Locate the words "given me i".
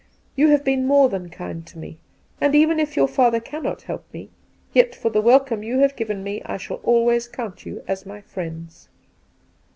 5.95-6.57